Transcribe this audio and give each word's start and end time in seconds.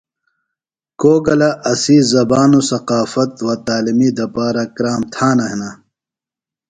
کو 0.99 1.11
گلہ 1.25 1.49
اسی 1.71 1.97
زبان 2.13 2.51
و 2.57 2.61
ثقافت 2.71 3.31
و 3.45 3.47
تعلیمی 3.67 4.09
دپارہ 4.17 4.63
کرام 4.75 5.01
تھانہ 5.13 5.45
ہِنہ۔ 5.51 5.69